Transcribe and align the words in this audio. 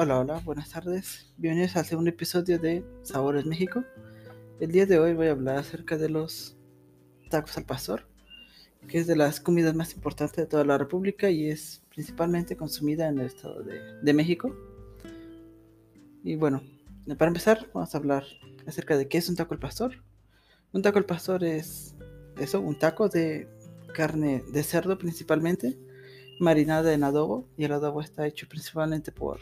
Hola, 0.00 0.20
hola, 0.20 0.40
buenas 0.44 0.70
tardes. 0.70 1.26
Bienvenidos 1.38 1.74
al 1.74 1.84
segundo 1.84 2.10
episodio 2.10 2.60
de 2.60 2.84
Sabores 3.02 3.44
México. 3.44 3.82
El 4.60 4.70
día 4.70 4.86
de 4.86 5.00
hoy 5.00 5.12
voy 5.12 5.26
a 5.26 5.32
hablar 5.32 5.56
acerca 5.56 5.96
de 5.96 6.08
los 6.08 6.56
tacos 7.30 7.58
al 7.58 7.64
pastor, 7.64 8.06
que 8.86 8.98
es 8.98 9.08
de 9.08 9.16
las 9.16 9.40
comidas 9.40 9.74
más 9.74 9.94
importantes 9.94 10.36
de 10.36 10.46
toda 10.46 10.64
la 10.64 10.78
República 10.78 11.30
y 11.30 11.48
es 11.48 11.82
principalmente 11.88 12.56
consumida 12.56 13.08
en 13.08 13.18
el 13.18 13.26
estado 13.26 13.60
de, 13.64 14.14
México. 14.14 14.54
Y 16.22 16.36
bueno, 16.36 16.62
para 17.18 17.30
empezar, 17.30 17.68
vamos 17.74 17.92
a 17.92 17.98
hablar 17.98 18.22
acerca 18.68 18.96
de 18.96 19.08
qué 19.08 19.18
es 19.18 19.28
un 19.28 19.34
taco 19.34 19.54
al 19.54 19.60
pastor. 19.60 20.04
Un 20.72 20.82
taco 20.82 20.98
al 20.98 21.06
pastor 21.06 21.42
es 21.42 21.96
eso, 22.38 22.60
un 22.60 22.78
taco 22.78 23.08
de 23.08 23.48
carne 23.94 24.44
de 24.52 24.62
cerdo 24.62 24.96
principalmente, 24.96 25.76
marinada 26.38 26.94
en 26.94 27.02
adobo, 27.02 27.48
y 27.56 27.64
el 27.64 27.72
adobo 27.72 28.00
está 28.00 28.28
hecho 28.28 28.48
principalmente 28.48 29.10
por 29.10 29.40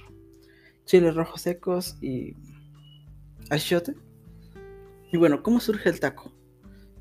chiles 0.86 1.14
rojos 1.14 1.42
secos 1.42 1.98
y 2.00 2.34
achiote. 3.50 3.94
Y 5.12 5.18
bueno, 5.18 5.42
¿cómo 5.42 5.60
surge 5.60 5.90
el 5.90 6.00
taco? 6.00 6.32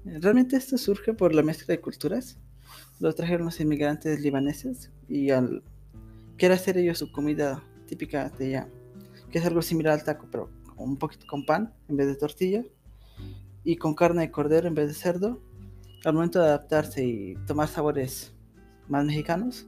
Realmente 0.04 0.58
esto 0.58 0.78
surge 0.78 1.14
por 1.14 1.34
la 1.34 1.42
mezcla 1.42 1.74
de 1.74 1.82
culturas. 1.82 2.38
Lo 3.00 3.14
trajeron 3.14 3.46
los 3.46 3.60
inmigrantes 3.60 4.20
libaneses 4.20 4.92
y 5.08 5.30
al 5.30 5.64
querer 6.38 6.58
hacer 6.58 6.78
ellos 6.78 6.98
su 6.98 7.12
comida 7.12 7.64
típica 7.88 8.30
de 8.30 8.46
allá, 8.48 8.70
que 9.30 9.38
es 9.38 9.46
algo 9.46 9.62
similar 9.62 9.94
al 9.94 10.04
taco, 10.04 10.28
pero 10.32 10.50
un 10.76 10.98
poquito 10.98 11.26
con 11.28 11.46
pan 11.46 11.74
en 11.88 11.98
vez 11.98 12.08
de 12.08 12.16
tortilla 12.16 12.64
y 13.64 13.78
con 13.78 13.96
carne 13.96 14.22
de 14.22 14.32
cordero 14.32 14.68
en 14.68 14.76
vez 14.76 14.88
de 14.88 14.94
cerdo. 14.94 15.42
Al 16.04 16.14
momento 16.14 16.40
de 16.40 16.48
adaptarse 16.48 17.04
y 17.04 17.36
tomar 17.48 17.68
sabores 17.68 18.34
más 18.88 19.06
mexicanos, 19.06 19.68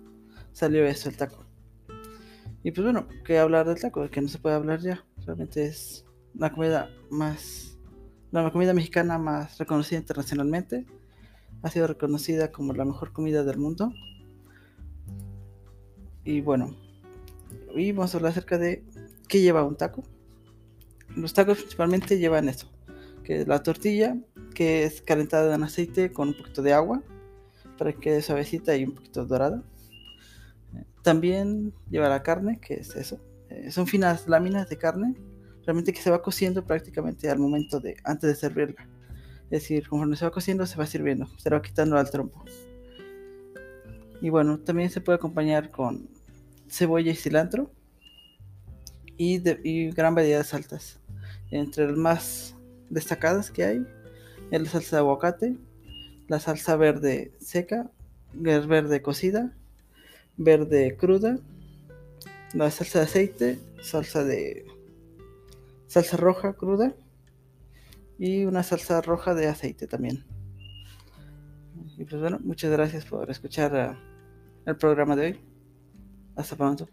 salió 0.54 0.86
eso, 0.86 1.10
el 1.10 1.18
taco. 1.18 1.47
Y 2.68 2.72
pues 2.72 2.84
bueno, 2.84 3.08
¿qué 3.24 3.40
hablar 3.40 3.66
del 3.66 3.80
taco? 3.80 4.10
Que 4.10 4.20
no 4.20 4.28
se 4.28 4.40
puede 4.40 4.56
hablar 4.56 4.82
ya. 4.82 5.02
Realmente 5.26 5.66
es 5.68 6.04
la 6.34 6.52
comida 6.52 6.90
más. 7.10 7.78
La 8.32 8.52
comida 8.52 8.74
mexicana 8.74 9.18
más 9.18 9.58
reconocida 9.58 10.00
internacionalmente. 10.00 10.86
Ha 11.64 11.70
sido 11.70 11.88
reconocida 11.88 12.52
como 12.52 12.74
la 12.74 12.84
mejor 12.84 13.14
comida 13.14 13.46
del 13.46 13.58
mundo. 13.58 13.94
Y 16.26 16.42
bueno, 16.42 16.76
hoy 17.74 17.94
vamos 17.94 18.14
a 18.14 18.18
hablar 18.18 18.34
acerca 18.34 18.58
de 18.58 18.84
qué 19.30 19.40
lleva 19.40 19.64
un 19.64 19.78
taco. 19.78 20.04
Los 21.16 21.34
tacos 21.34 21.60
principalmente 21.60 22.20
llevan 22.20 22.50
eso, 22.50 22.70
que 23.24 23.44
es 23.44 23.48
la 23.48 23.64
tortilla, 23.64 24.18
que 24.54 24.84
es 24.84 25.02
calentada 25.02 25.56
en 25.56 25.64
aceite 25.64 26.12
con 26.12 26.28
un 26.28 26.34
poquito 26.34 26.62
de 26.62 26.74
agua, 26.74 27.02
para 27.78 27.94
que 27.94 28.00
quede 28.00 28.22
suavecita 28.22 28.76
y 28.76 28.84
un 28.84 28.92
poquito 28.92 29.26
dorada. 29.26 29.64
También 31.08 31.74
lleva 31.90 32.10
la 32.10 32.22
carne, 32.22 32.60
que 32.60 32.74
es 32.74 32.94
eso. 32.98 33.18
Eh, 33.50 33.72
son 33.72 33.88
finas 33.88 34.28
láminas 34.28 34.68
de 34.68 34.78
carne, 34.78 35.16
realmente 35.66 35.94
que 35.94 36.02
se 36.02 36.12
va 36.12 36.22
cociendo 36.22 36.66
prácticamente 36.66 37.30
al 37.30 37.40
momento 37.40 37.80
de, 37.80 37.96
antes 38.04 38.30
de 38.30 38.36
servirla. 38.36 38.90
Es 39.46 39.62
decir, 39.62 39.88
conforme 39.88 40.18
se 40.18 40.26
va 40.26 40.32
cociendo, 40.32 40.66
se 40.66 40.76
va 40.76 40.86
sirviendo, 40.86 41.26
se 41.38 41.50
va 41.50 41.62
quitando 41.62 41.98
al 41.98 42.12
trompo. 42.12 42.44
Y 44.20 44.30
bueno, 44.30 44.60
también 44.60 44.90
se 44.90 45.00
puede 45.00 45.16
acompañar 45.16 45.72
con 45.72 46.10
cebolla 46.68 47.14
y 47.14 47.16
cilantro 47.16 47.72
y, 49.16 49.42
y 49.64 49.90
gran 49.92 50.14
variedad 50.14 50.40
de 50.40 50.44
salsas. 50.44 51.00
Entre 51.52 51.88
las 51.88 51.98
más 51.98 52.56
destacadas 52.90 53.50
que 53.50 53.64
hay 53.64 53.88
es 54.52 54.62
la 54.62 54.70
salsa 54.70 54.98
de 54.98 55.00
aguacate, 55.00 55.56
la 56.28 56.42
salsa 56.42 56.76
verde 56.76 57.32
seca, 57.40 57.90
verde 58.34 59.02
cocida, 59.02 59.57
verde 60.38 60.96
cruda, 60.98 61.40
la 62.54 62.72
salsa 62.72 63.00
de 63.00 63.06
aceite, 63.06 63.60
salsa 63.82 64.24
de 64.24 64.66
salsa 65.88 66.18
roja 66.18 66.54
cruda 66.54 66.94
y 68.18 68.46
una 68.46 68.64
salsa 68.64 69.02
roja 69.02 69.34
de 69.34 69.48
aceite 69.48 69.88
también. 69.88 70.26
Y 71.98 72.06
pues 72.06 72.22
bueno, 72.22 72.40
muchas 72.44 72.72
gracias 72.72 73.06
por 73.06 73.30
escuchar 73.30 73.76
eh, 73.76 73.98
el 74.66 74.76
programa 74.78 75.16
de 75.16 75.26
hoy. 75.26 75.40
Hasta 76.36 76.56
pronto. 76.56 76.88